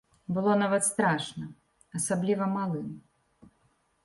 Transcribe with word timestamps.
Было 0.35 0.53
нават 0.61 0.87
страшна, 0.87 1.45
асабліва 2.01 2.45
малым. 2.57 2.89